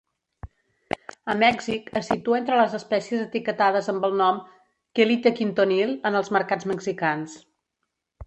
A 1.33 1.35
Mèxic, 1.41 1.91
es 2.01 2.07
situa 2.11 2.37
entre 2.37 2.57
les 2.61 2.73
espècies 2.77 3.21
etiquetades 3.25 3.91
amb 3.93 4.09
el 4.09 4.17
nom 4.23 4.41
"Quelite 5.01 5.33
quintonil" 5.41 5.93
en 6.11 6.21
els 6.23 6.33
mercats 6.39 6.69
mexicans. 6.75 7.37